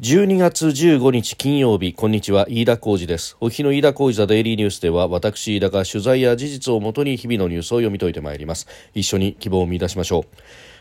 [0.00, 3.36] 12月15日金曜日こんにちは飯田浩二です。
[3.38, 8.66] お日の飯田浩二ザデイリーニュースでは私飯田が取材や事実をもとに日々のニュースを読み解いてまいります。
[8.94, 10.24] 一緒に希望を見出しましょう。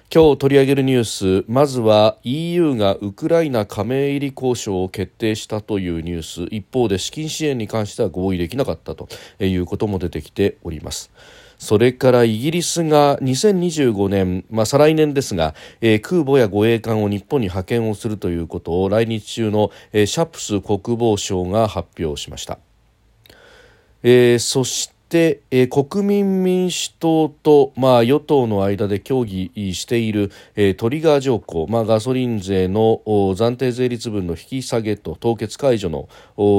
[0.09, 6.55] 今日取り上げるニュースまずは EU がウクライナ加盟入り交渉を決定したというニュース。
[6.55, 9.09] 一方で資金支援に関しては合意できなかったと
[9.41, 11.11] いうことも出てきております。
[11.59, 22.57] それからイギリスが2025年、まあ、再来年ですが、えー、空母や護衛艦を日本に派遣をするということを来日中の、えー、シャプス国防相が発表しました。
[24.01, 36.07] えー、そして、えー、国民民主党と、まあ、与党の間で協議している、えー、トリガー条項、まあ、ガソリン税の暫定税率分の引き下げと凍結解除の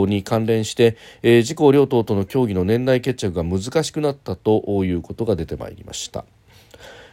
[0.07, 6.25] に関連して、えー、自公両党との協議の年内決着が難しくなったということが出てまいりました。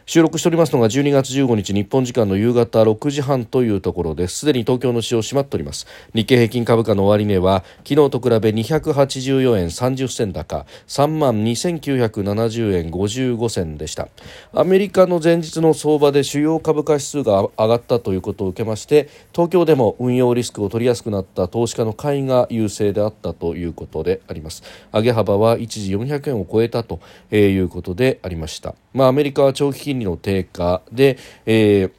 [0.08, 4.38] 収録しておりますのが12月15日日本時間の夕方6時半というところです。
[4.38, 5.86] すでに東京の市場閉まっております。
[6.14, 14.08] 日経平均株価の終値は昨日と比べ284円30銭高3万2970円55銭でした。
[14.54, 24.62] アメリカの前日の相場で主要株価指数が上がったということを受けまして東京でも運用リスクを取りやすくなった投資家の買いが優勢であったということであります。
[24.90, 26.98] 上げ幅は一時400円を超えたと
[27.30, 28.74] いうことでありました。
[28.94, 31.92] まあアメリカは長期金利の低下で、えー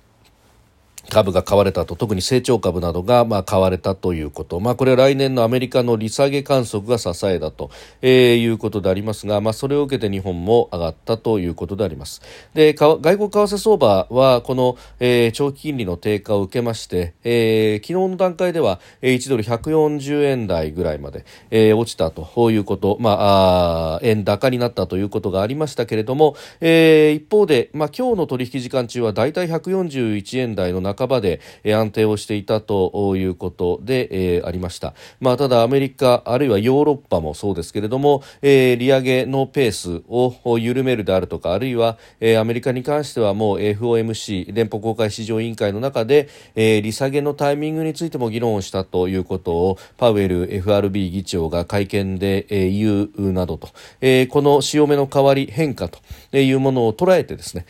[1.10, 12.22] 株が買われたと特に成長株などがまあ買われたということ、まあ、これは来年のアメリカの利下げ観測が支えだと、えー、いうことでありますが、まあ、それを受けて日本も上がったということであります。
[12.54, 34.94] で外国為替相場はこの、えー、長期金利の低下を受けまして、えー、昨日の段階では1ドル140円台ぐらいまで、えー、落ちたということ、まあ、あ円高になったということがありましたけれども、えー、一方で、まあ、今日の取引時間中はだいたい141円台の中半ばで、安定をしていたということで、えー、ありました。
[35.22, 53.70] まあ、ただアメリカあるいはヨーロッパもそうですけれども、えー、利上げのペースを緩めるであるとかあるいは、えー、アメリカに関してはもう FOMC 連邦公開市場委員会の中で、えー、利下げのタイミングについても議論をしたということをパウエル FRB 議長が会見で、えー、言うなどと、
[54.02, 56.00] えー、この潮目の変わり変化と
[56.38, 57.66] いうものを捉えてですね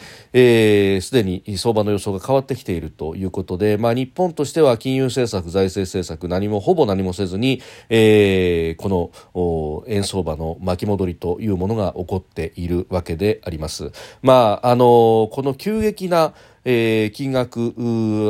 [1.02, 8.90] すで、に相場の予想が変わってきているということで、まあ、日本としては金融政策、財政政策何もほぼ何もせずに、えー、こ
[9.36, 13.92] の円相場の巻き戻りというものが起こっているわけであります。
[14.22, 16.34] まあ、あのこの急激な
[16.72, 17.74] えー、金額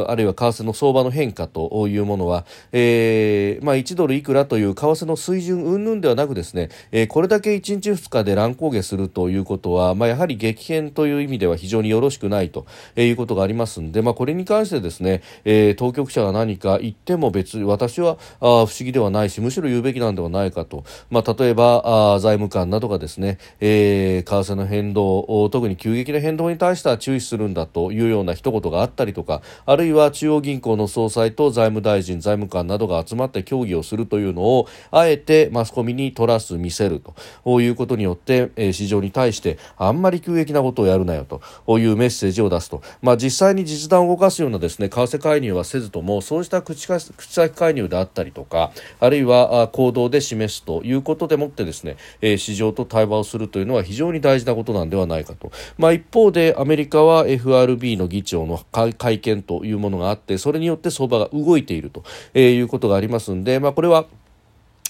[0.08, 37.14] あるいは為替の相場の変化というものは、えーまあ、1ドルいくらという為替の水準云々ではなくですね、えー、これだけ1日2日で乱高下するということは、まあ、やはり激変という意味では非常によろしくないということがありますので、まあ、これに関してですね、えー、当局者が何か言っても別に私はあ不思議ではないしむしろ言うべきなんではないかと、まあ、例えばあ財務官などがですね、えー、為替の変動特に急激な変動に対しては注意するんだというような一言があったりとかあるいは中央銀行の総裁と財務大臣財務官などが集まって協議をするというのをあえてマスコミに取らす見せると。
[37.60, 41.42] いうことによって、えー、市場に対してあんまり急激なことをやるなよと。
[41.80, 62.04] いうメッセージを出すと、まあ、実際に実弾を動かすようなですね為替介入はせずともそうした口口先介入であったりとかあるいは行動で示すということでもってですね、えー、市場と対話をするというのは非常に大事なことなんではないかと、まあ、一方でアメリカは FRB の議長の会見というものがあってそれによって相場が動いていると
[62.38, 64.06] いうことがありますので、まあ、これは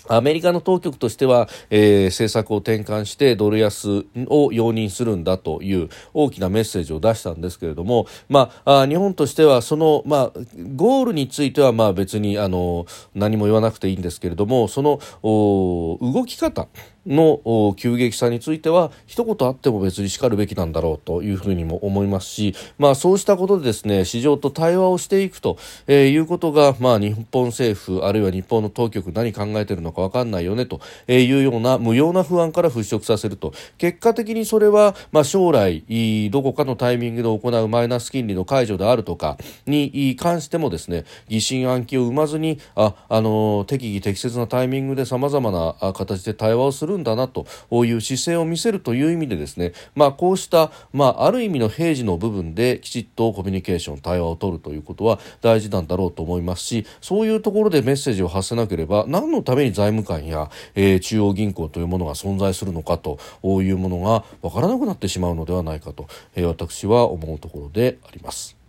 [0.09, 10.39] アメリカの当局としては、えー、政策を転換してドル安を容認するんだという大きなメッセージを出したんですけれども、まあ、あ日本としてはその、まあ、
[10.75, 16.67] ゴールについてはまあ別にあの何も言わなくていいんですけれどもその動き方
[17.09, 33.53] の急激さについては一言あっても別にしかるべきなんだろうというふうにも思いますし、まあ、そうしたことでですね市場と対話をしていくと、えー、いうことが、まあ、日本政府あるいは日本の当局何考えているのか分かんないよねというような無用な不安から払拭させると。
[33.77, 35.83] 結果的にそれは、まあ、将来
[36.31, 47.45] どこかのタイミングで行うマイナス金利の解除であるとかに関してもですね疑心暗鬼を生まずにああの適宜適切なタイミングでさまざまな形で対話をするんだなと
[47.85, 68.59] いう姿勢を見せるという意味でですね、まあ、こうした、まあ、ある意味の平時の部分できちっとコミュニケーション対話を取るということは大事なんだろうと思いますしそういうところでメッセージを発せなければ何のために財務官や、えー、中央銀行というものが存在するのかというものが分からなくなってしまうのではないかと、えー、私は思うところであります。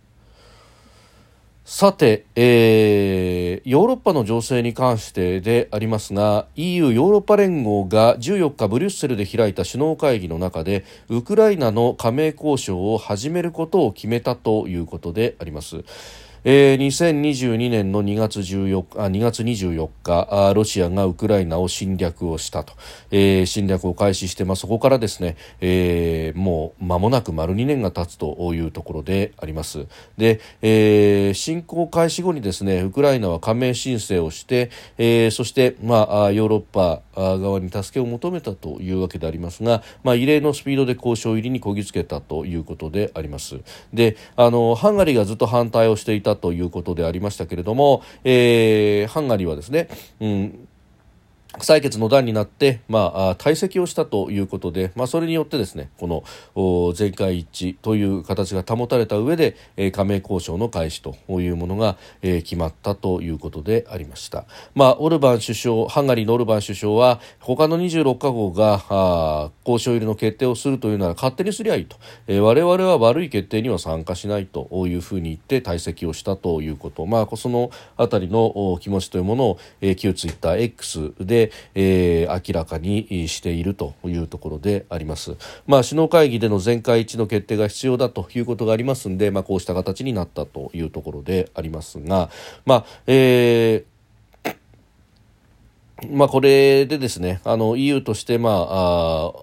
[1.63, 15.85] さて、えー、ヨーロッパの情勢に関してでありますが EU= ヨーロッパ連合が14日ブリュッセルで開いた首脳会議の中でウクライナの加盟交渉を始めることを決めたということであります。
[16.43, 22.73] えー、2022年の2月14日あ2月24日あロシアがウクライナを侵略をしたと、
[23.11, 29.85] えー、侵略を開始して、まあ、そこからですね、えー、もう間もなく丸2年が経つというところであります。
[30.17, 43.59] で、えー、侵攻開始後にですねウクライナは加盟申請をして、えー、そして、まあ、ヨーロッパ側に助けを求めたというわけでありますが、まあ、異例のスピードで交渉入りにこぎつけたということであります。
[43.93, 49.87] であのハンガリーがずっと反対をしていたということでありましたけれども、えー、ハンガリーはですね、
[50.19, 50.67] うん
[51.59, 56.07] 採決の段になって、まあ、退席をしたということで、まあ、それによってですねこ
[56.55, 64.45] の全会一致という形が保たれた上で、えー、加盟交渉の開始というものが、えー、決まったということでありました、
[64.75, 71.97] まあ、オルバン首相ハンガリーのオルバン首相は他の26カ国が交渉入りの決定をするというなら勝手にすりゃいいと、
[72.27, 81.40] えー、我々は悪い決定には参加しないというふうに言って退席をしたということ、まあ、そのあたりの気持ちというものを、えー、旧ツイッター X で
[81.73, 85.35] えー、明らかにしているというところであります。
[85.65, 92.29] まあ、首脳会議での全会一致の決定が必要だということがありますので、まあ、こうした形になったというところでありますが、
[92.65, 93.91] まあ、えー
[96.09, 99.33] まあ、これでですね、あの EU として、まあ、あ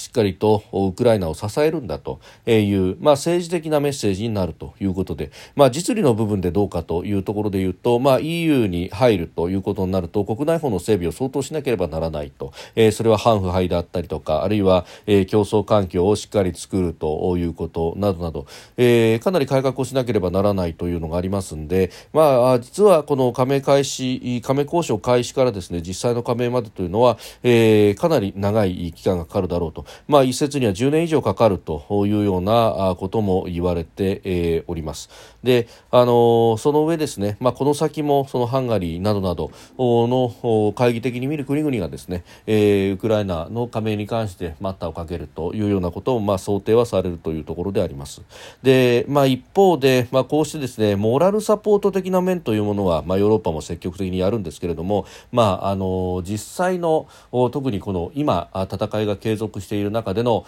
[0.00, 18.46] しっかりとウクライナを支えるんだという、まあ、政治的なメッセージになるということで、まあ、実利の部分でどうかというところで言うと、まあ、EU に入るということになると国内法の整備を相当しなければならないと、えー、それは反腐敗であったりとかあるいは、えー、競争環境をしっかり作るということなどなど、
[18.78, 29.84] えー、かなり改革をしなければならないというのがありますんで、まあ、実はこの加盟開始加盟交渉開始からですね実際の加盟までというのは、えー、かなり長い期間がかかるだろうと。
[30.08, 35.10] まあ、一説には10年以上かかるというようなことも言われて、え、おります。
[35.42, 48.22] で、あのその上ですね、まあ、この先もそのハンガリーなどなどの懐疑的に見る国々がですね、えー、ウクライナの加盟に関して待ったをかけるというようなことを、まあ、想定はされるというところであります。
[48.62, 57.08] で、まあ、一方で、まあ、こうしてですね、モラルサポート的な面というものは、まあ、ヨーロッパも積極的にやるんですけれども、まあ、あの実際の
[57.50, 60.44] 特にこの今戦いが継続しているいる中での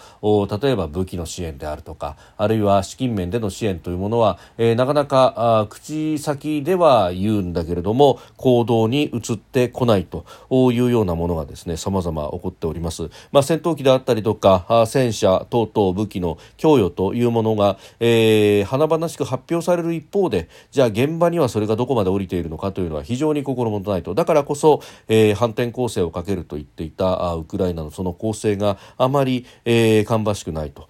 [0.61, 10.25] 例えば武器の支援であるとかあるいは資金面での支援というものは、えー、なかなか口先では言うんだけれども行動に移ってこないと
[10.71, 24.15] いうようなものがですね様々起こっております、まあ、戦闘機であったりとか戦車等々武器の供与というものが、えー、華々しく発表される一方でじゃあ現場にはそれがどこまで降りているのかというのは非常に心もとないと。
[24.15, 30.87] だからこそ、えー、反転攻勢をかけると言っていたウクライナのその攻勢があまり、りえー、芳しくないと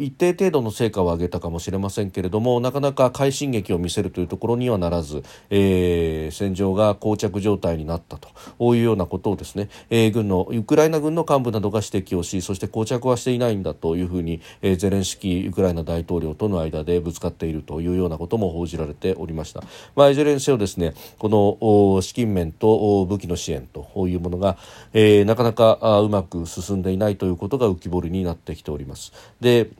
[0.00, 19.62] 一定程度の成果を上げたかもしれませんけれどもなかなか快進撃を見せるというところにはならず、えー、戦場が膠着状態になったというようなことをですね、えー、軍のウクライナ軍の幹部などが指摘をしそして膠着はしていないんだというふうに、えー、ゼレンスキーウクライナ大統領との間でぶつかっているというようなことも報じられておりました。
[19.94, 24.56] まあ、いずれにせよですねこの資金面と武器の支援というものが、
[24.92, 29.12] えー、なかなかうまく進んでいないということが浮き彫りになってきております。
[29.40, 29.70] で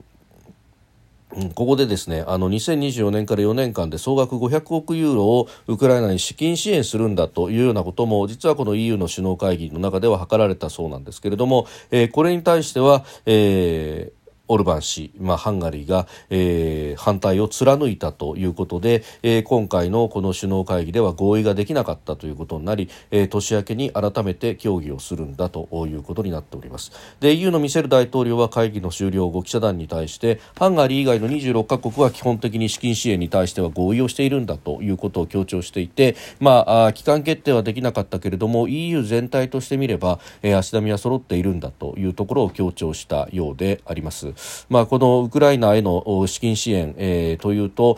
[1.55, 14.20] ここでですね、あの2024年から4年間で総額500億ユーロをウクライナに資金支援するんだというようなことも実はこの EU の首脳会議の中では図られたそうなんですけれども、えー、これに対しては、えー
[14.51, 26.91] オルバン氏、まあ、ハンガリーが、えー、反対を貫いたということで、えー、今回のこの首脳会議では合意ができなかったということになり、えー、年明けに改めて協議をするんだということになっております
[27.21, 44.33] で EU のミシェル大統領は会議の終了後記者団に対してハンガリー以外の26カ国は基本的に資金支援に対しては合意をしているんだということを強調していて、まあ、期間決定はできなかったけれども EU 全体としてみれば、えー、足並みは揃っているんだというところを強調したようであります。
[44.69, 47.97] まあ、このウクライナへの資金支援、えー、というと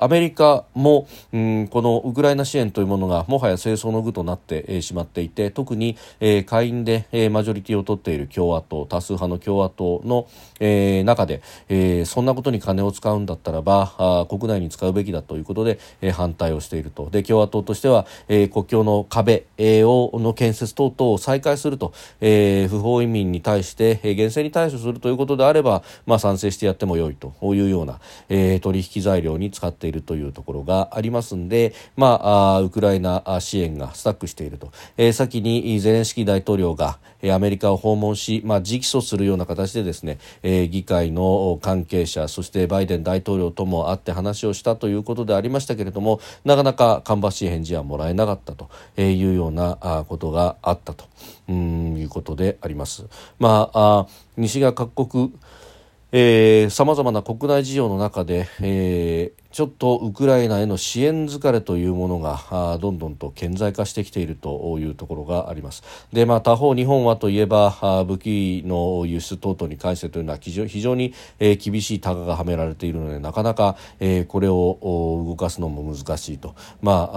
[0.00, 10.28] アメリカも、うん、このウクライナ支援というものがもはや清掃の具となって、えー、しまっていて特に、えー、下院で、えー、マジョリティを取っている共和党多数派の共和党の、
[10.60, 17.08] えー、中で、えー、そんなことに金を使うんだったらばあ国内に使うべきだということで、えー、反対をしていると。
[17.10, 36.98] で共和党としては、えー、国境の壁、えー、をの建設等々を再開すると、えー、不法移民に対して、えー、厳正に対処するということであればは、まあ、賛成してやってもよいというような、えー、取引材料に使っているというところがありますんで、まあ、ウクライナ支援がスタックしていると、えー、先にゼレンスキー大統領が
[37.30, 51.04] アメリカを訪問し、まあ、直訴するような形でですね、えー、議会の関係者そしてバイデン大統領とも会って話をしたということでありましたけれどもなかなか芳しい返事はもらえなかったというようなことがあったと
[51.50, 53.06] いうことであります。
[53.38, 55.32] まあ、西側各国
[56.70, 65.82] さまざまな国内事情の中で、えー、ちょっとウクライナへの支援疲れというものがどんどんと顕在化してきているというところがあります。
[66.12, 73.76] で、まあ、他方日本はといえば武器の輸出等々に関してというのは非常に厳しいタガがはめられているのでなかなか
[74.28, 77.10] これを動かすのも難しいと、ま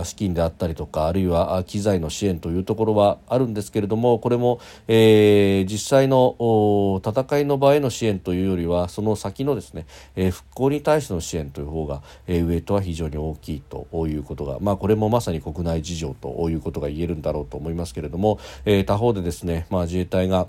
[0.00, 9.86] あ、資金であったりとかあるいは機材の支援というところはあるんですけれどもこれも、えー、実際の戦いの場への支援というよりはその先のですね、
[10.30, 20.46] 復興に対しての支援といういう方が、えー、ウエイトは非常に大きいということが、まあ、これもまさに国内事情ということが言えるんだろうと思いますけれども、えー、他方でですね、まあ、自衛隊が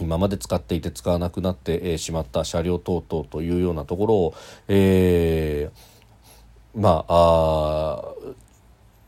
[0.00, 4.34] 今まで使っていて使わなくなって、しまった車両等々というようなところを、
[4.66, 8.34] えー、まああ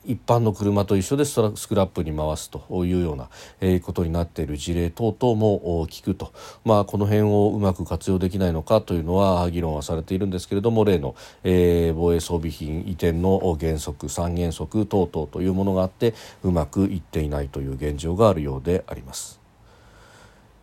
[0.06, 1.34] 一般の車と一緒でス
[1.68, 3.28] クラップに回すというような、
[3.60, 6.32] えー、ことになっている事例等々も聞くと、
[6.64, 19.45] まあ、この辺をうまく活用できないのかというのは議論はされているんですけれども例の、えー、防衛装備品移転の原則三原則等々というものがあってうまくいっていないという現状があるようであります。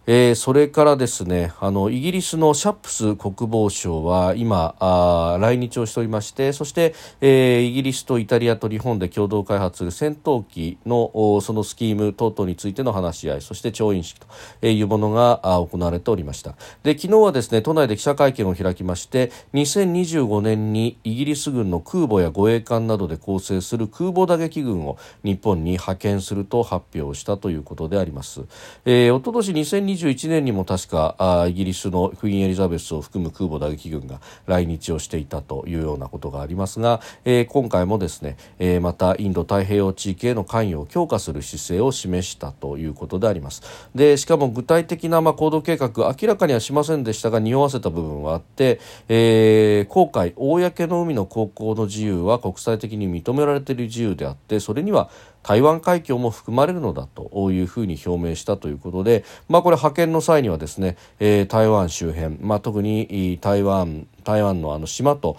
[0.06, 14.20] えー、それからですねあのイギリスのシャップス国防相は今あ来日をしておりましてそして、えー、イギリスとイタリアと日本で共同開発する戦闘機のそのスキーム等々についての話し合いそして調印式
[14.60, 16.56] というものが行われておりました。
[16.84, 28.42] で昨日はですね都内で記者会見を開きまして2025年にイギリス軍の空母や護衛艦などで構成する空母打撃群を日本に派遣すると発表したということであります、
[28.86, 29.54] えー、おととし
[29.94, 43.62] 2021年にも確かあイギリスのクイーン・エリザベスを含む空母打撃群が来日をしていたというようなことがありますが、えー、今回もですね、えー、またインド太平洋地域への関与を強化する姿勢を示したということであります。
[43.94, 45.90] でしかも具体的なまあ行動計画
[46.22, 55.10] 明らかにはしませんでしたが匂わせた部分はあって、えー、航海公の海の航行の自由は国際的に認められている自由であってそれには
[55.44, 65.38] 台湾海峡も含まれるのだというふうに表明したということで、まあ、これ派遣の際にはですね、えー、台湾周辺、まあ、特に台湾台湾のあの島と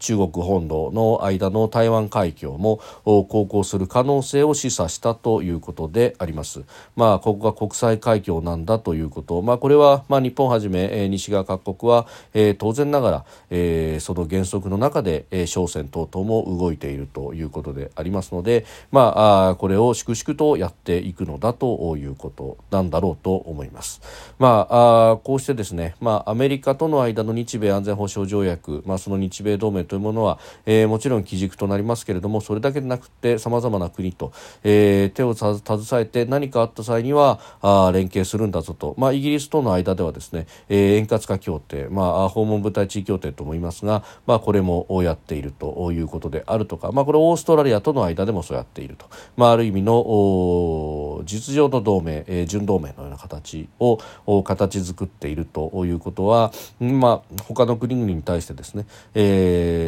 [0.00, 6.62] 中国本土の間の台湾海峡も航行する可能性を示唆したということであります。
[6.96, 24.00] まあ、ここが国際海峡なんだということ、まあ、これは、まあ、日本はじめ、西側各国は、えー、当然ながら、えー、その原則の中で、えー、商船等々も動いているということでありますので、まあ、あこれを粛々とやっていくのだということなんだろうと思います。
[24.38, 34.32] まあ、あこうしてですね、まあ、アメリカとの間の日米安全保障条約、まあ、その日米同盟というものは、えー、もちろん基軸となりますけれどもそれだけでなくてさまざまな国と、
[34.62, 49.06] えー、手を携えて何かあった際にはあ連携するんだぞと、まあ、イギリスとの間ではですね、えー、円滑化協定、まあ、訪問部隊地位協定とも言いますが、まあ、これもやっているということであるとか、まあ、これオーストラリアとの間でもそうやっていると、
[49.36, 53.98] まあ、ある意味の実情の同盟、えー、準同盟のような形を
[54.44, 59.79] 形作っているということは、まあ、他の国々に対してですね、えー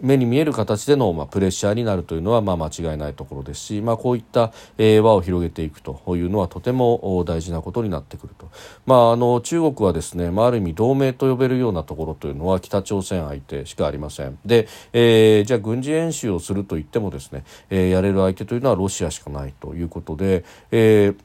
[0.00, 8.50] 目に見える形での、まあ、プレッシャーになるというのは、まあ、間違いないところですし、まあ、こういった、えー、輪を広げていくというのはとても大事なことになってくると、
[8.86, 14.38] まあ、あの中国はですね、まあ、ある意味同盟と呼べるようなところというのは北朝鮮相手しかありません。
[14.44, 21.16] で、えー、じゃあ軍事演習をするといってもですね、えー、やれる相手というのはロシアしかないということで、えー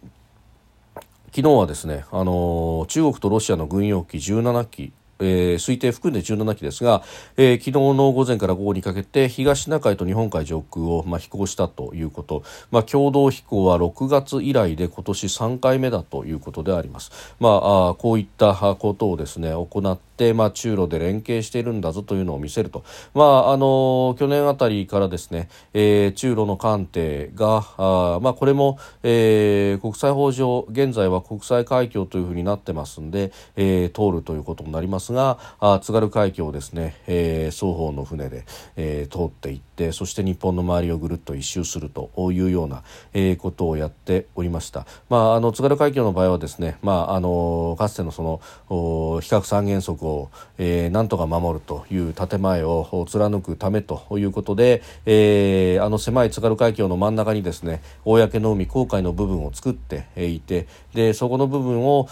[1.35, 4.93] 昨日はですね、あの中国とロシアの軍用機17機
[5.23, 7.03] えー、推定含んで17機ですが、
[7.37, 17.11] えー、昨日の午前から午後にかけて東シナ海と日本海上空を、まあ、飛行したということ、まあ、共同飛行は6月以来で今年3回目だということであります。
[17.39, 44.85] まあ、あこういったことをですね行って、まあ、中ロで連携しているんだぞというのを見せると、まあ、あの去年あたりからですね、えー、中ロの艦艇があ、まあ、これも、えー、国際法上現在は国際海峡というふうになってますんで、えー、通るということになりますがあ津軽海峡をですね、えー、双方の船で、えー、通っていってそして日本の周りをぐるっと一周するというような、えー、ことをやっておりました。
[45.09, 48.41] まあ、あの津軽海峡の場合はですね、まあ、あのかつてのその
[49.21, 62.07] 比較三原則を、えー、なんとか守るという建前を貫くためということで、えー、あの狭い津軽海峡の真ん中にですね公の海航海の部分を作っていてでそこの部分を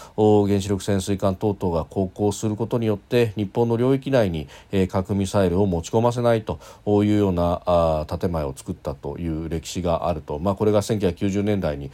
[0.46, 4.48] 原子力潜水艦等々が航行することによって日本の領域内に、
[4.88, 6.58] 核ミサイルを持ち込ませないと
[7.04, 11.90] いうようなあ建前を作ったという歴史があると、まあ、これが1990年代に、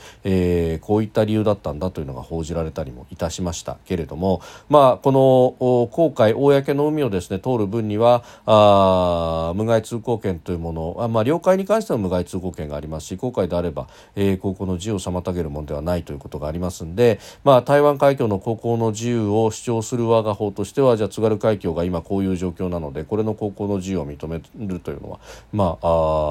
[0.80, 3.78] こういった理由だったんだというのが報じられたりもいたしました。
[3.86, 25.20] けれども、まあ、この航海公の海をですね通る分にはあ無害通行権というものあ、まあ、領海に関しては無害通行権がありますし航海であれば、えー、航行の自由を妨げるものではないということがありますので、まあ、台湾海峡の航行の自由を主張する我が方としてはじゃあ津軽海峡が今こういう状況なのでこれの航行の自由を認めるというのは、
[25.52, 25.86] まあ、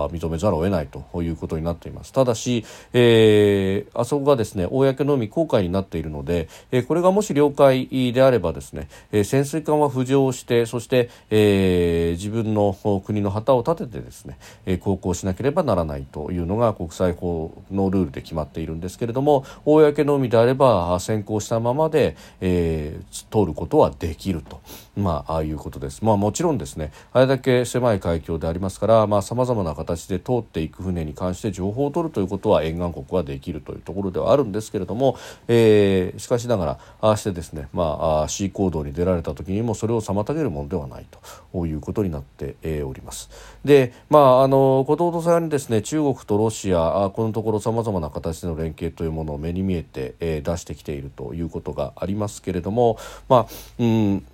[0.06, 2.13] あ認めざるを得ないということになっています。
[2.13, 12.75] ただし、えー、あそこがですね公の海航海になっているので、えー、これがもし領海であればですね、えー、潜水艦は浮上してそして、えー、自分の
[13.06, 24.37] 国の旗を立ててですね、えー、航行しなければならないというのが国際法のルールで決まっているんですけれども公の海であれば先行したままで、えー、通ることはできる。
[24.41, 24.62] と。
[24.96, 26.03] まあ、ああいうことです。
[26.03, 35.17] まあ、もちろんですね、あれだけ狭い海峡でありますから、まあ、様々な形で通っていく船に関して情報を取るということは沿岸国はできるというところではあるんですけれども、
[35.48, 41.06] えー、しかしながら、ああしてですね、まあ、C 行動に出られた時にもそれを妨げるものではない
[41.51, 43.29] ということになって、おります。
[43.63, 52.98] で、まあ、あの、後藤さんにですね、中国とロシア、このところ様々な形での連携というものを目に見えて、えー、出してきているということがありますけれども、
[53.29, 53.46] まあ、
[53.79, 54.25] うん、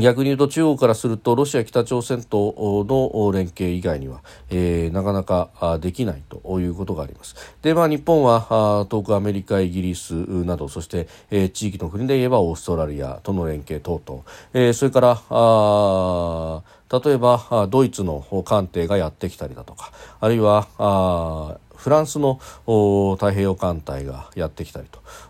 [0.00, 7.34] 逆に言うと中国からするとロシア、北朝鮮との連携以外には、えー、なかなかできないということがあります。
[7.62, 14.22] で、まあ、日本は遠くアメリカ、イギリスなどそして、えー、地域の国で言えばオーストラリアとの連携等々、
[14.52, 16.62] えー、それからあ
[17.02, 24.86] 例えばドイツの艦艇がやってきたりだとかあるいはあフランスの太平洋艦隊がやってきたり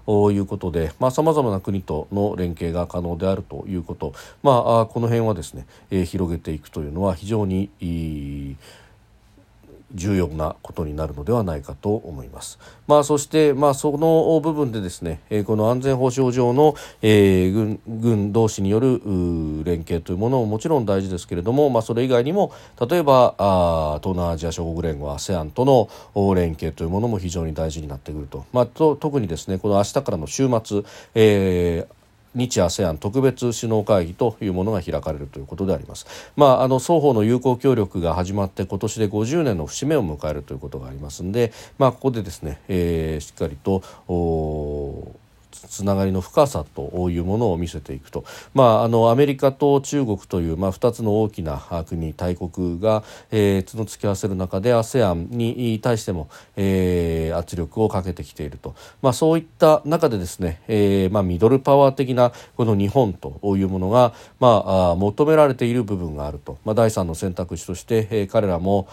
[0.06, 4.12] ということでさまざ、まな国との連携が可能であるということ、
[4.44, 7.86] まあ、この辺はですね、えー、広げていくというのは非常にい
[8.52, 8.56] い
[9.94, 12.58] 重要なことになるのではないかと思います。
[12.86, 19.00] まあ、そして、まあ、その部分でですね、え、この安全保障上の、えー、軍軍同士による
[19.64, 22.52] 連携というものももちろん大事ですけれども、まあ、それ以外にも
[22.88, 30.82] 例えばあ東南アジア諸国連合 ASEAN との連携というものも非常に大事になってくると、まあ、と特にですねこの明日からの週末、
[31.14, 32.03] えー
[32.34, 36.06] 日 ASEAN 特別首脳会議というものが開かれるということであります。
[36.36, 43.82] まあ、あの双方の友好協力が始まって今年で50年の節目を迎えるということがありますので、まあ、ここでですね、えー、しっかりと
[45.54, 68.88] つながりの深さというものを見せていくと、まあ、あのアメリカと中国という、まあ、2つの大きな国大国が、えー、角突き合わせる中で ASEAN に対しても、えー、圧力をかけてきていると、まあ、そういった中でですね、えーまあ、ミドルパワー的なこの日本というものが、まあ、求められている部分があると、まあ、第三の選択肢として、えー、彼らも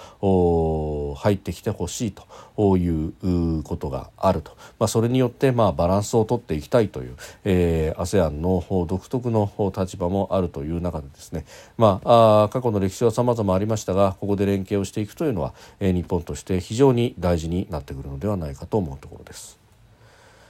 [1.17, 11.45] 入ってきてほしいということがあると、まあ、それによって、まあ、バランスをとってていきたいという、えー、ASEAN の独特の立場もあるという中でですね、
[11.77, 19.59] まあ、あ過去の歴史は様々ありましたがここで連携をしていくというのは、えー、日本として非常に大事になってくるのではないかと思うところです。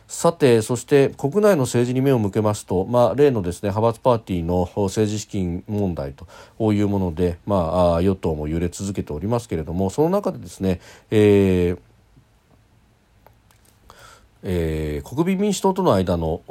[0.07, 6.13] さて、そして国内の政治に目を向けますと、まあ、例のですね、派閥パーティーの政治資金問題
[6.59, 11.90] というもので、まあ、与党も揺れ続けておりますけれども、その中でですね、えー
[14.43, 16.41] えー、国民民主党との間の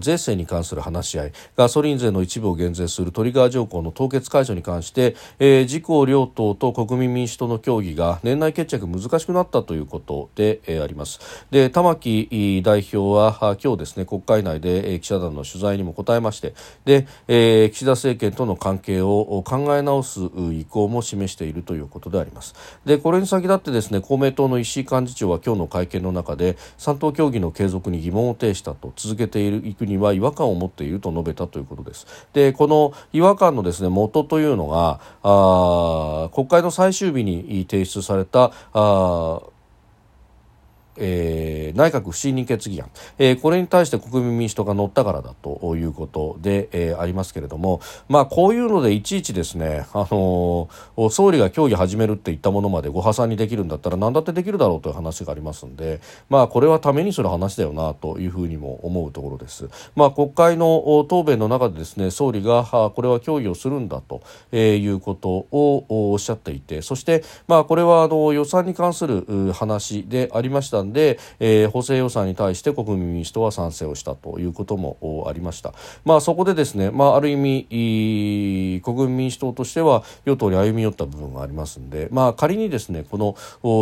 [0.00, 11.20] 税制に関する話し合いガソリン税の一部を減税するトリガー条項の凍結解除に関して、えー、自公両党と国民民主党の協議が年内決着難しくなったということで、えー、あります。
[11.50, 20.20] で玉木代表は今日ですね国会内で、えー、記者団の取材にも答えましてで、えー、岸田政権との関係を考え直す
[20.52, 22.54] 意向も示しているということであります。
[22.84, 32.06] でこれに先立ってですね公明党の石井幹事長は今日の会見の中で3党協議議の継続に疑問を呈したと続けていくには違和感を持っていると述べたということです。
[32.32, 39.42] でこの違和感のですね元というのがあ国会の最終日に提出されたあ
[40.96, 59.68] えー、内閣不信任決議案、えー、これに対して国民民主党が乗ったからだということで、えー、ありますけれども、まあ、こういうのでいちいちですね、あのー、総理が協議始めるって言ったものまでご破産にできるんだったら何だってできるだろうという話がありますんで、まあ、これはためにする話だよなというふうにも思うところです。
[59.96, 75.72] まあ、国会の答弁の中でですね総理がこれは協議をするんだと、えー、いうことをおっしゃっていてそして、まあ、これはあの予算に関する話でありましたんで、えー、補正予算に対して国民民主党は賛成をしたということもありました。
[76.04, 83.36] まあ、そこでですね、まあ、ある意味国民民主党としては与党に歩み寄った部分がありますんで、まあ、仮にですねこの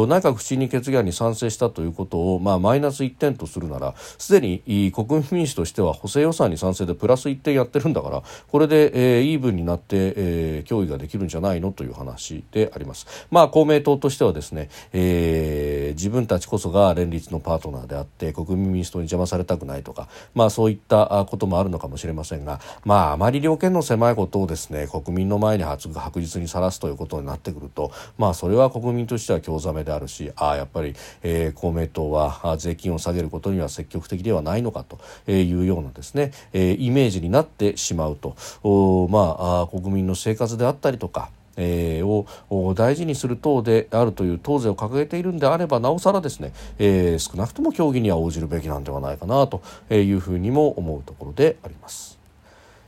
[0.07, 13.07] 内閣不信任決議案に賛成したということを、まあ、マイナス1点とするならすでに国民民主としては補正予算に賛成でプラス1点やってるんだからこれで、えー、イーブンになって、えー、協議ができるんじゃないのという話であります。
[13.31, 34.99] まあ、公明党としてはですね、えー、自分たちこそが連立のパートナーであって国民民主党に邪魔されたくないとか、まあ、そういったこともあるのかもしれませんが、まあ、あまり両権の狭いことをですね国民の前に白日にさらすということになってくると、まあ、それは国民としては興ざめであるしあやっぱり、えー、公明党は税金を下げることには積極的ではないのかと
[35.31, 38.37] いうようなですね、えー、イメージになってしまうと
[39.11, 52.19] まあ、国民の生活であったりとかえー、を大事にする党であるという党勢を掲げているんであればなおさらですね、えー、少なくとも協議には応じるべきなんではないかなというふうにも思うところであります。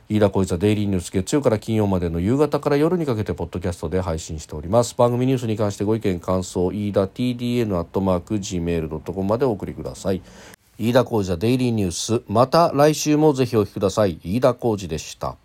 [0.09, 4.95] 飯田浩一はデイリーニュース月曜から金曜までの夕方から夜にかけてポッドキャストで配信しております。
[4.95, 10.21] 番組ニュースに関してご意見感想飯田 TDN アットマーク Gmail.com までお送りください。
[10.77, 12.23] 飯田浩二はデイリーニュース。
[12.27, 14.19] また来週もぜひお聞きください。
[14.23, 15.42] 飯田浩二でした。